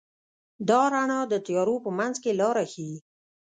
[0.69, 2.97] دا رڼا د تیارو په منځ کې لاره ښيي.